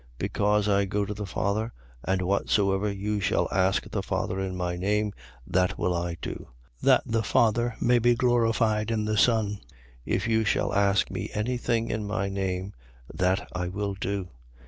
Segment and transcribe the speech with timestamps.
[0.01, 0.07] 14:13.
[0.17, 4.75] Because I go to the Father: and whatsoever you shall ask the Father in my
[4.75, 5.13] name,
[5.45, 6.47] that will I do:
[6.81, 9.47] that the Father may be glorified in the Son.
[9.47, 9.59] 14:14.
[10.07, 12.73] If you shall ask me any thing in my name,
[13.13, 14.29] that I will do.